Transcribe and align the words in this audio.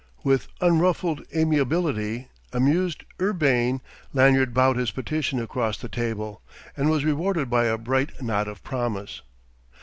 With 0.23 0.47
unruffled 0.61 1.21
amiability, 1.35 2.29
amused, 2.51 3.03
urbane, 3.21 3.81
Lanyard 4.13 4.51
bowed 4.51 4.77
his 4.77 4.89
petition 4.89 5.39
across 5.39 5.77
the 5.77 5.89
table, 5.89 6.41
and 6.75 6.89
was 6.89 7.05
rewarded 7.05 7.51
by 7.51 7.65
a 7.65 7.77
bright 7.77 8.19
nod 8.19 8.47
of 8.47 8.63
promise. 8.63 9.21